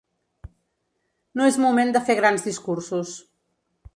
No 1.41 1.49
és 1.51 1.59
moment 1.67 1.93
de 1.97 2.03
fer 2.09 2.17
grans 2.21 2.47
discursos. 2.49 3.15